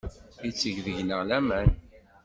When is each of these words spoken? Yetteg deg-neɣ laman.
Yetteg 0.45 0.77
deg-neɣ 0.85 1.21
laman. 1.29 1.69